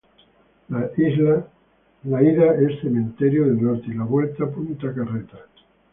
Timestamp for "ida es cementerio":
2.23-3.45